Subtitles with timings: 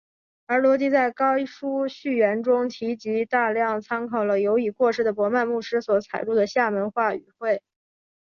[0.47, 7.61] 而罗啻在该书序言中提及大量参考了由已过世的博曼牧师所采录的厦门话语汇。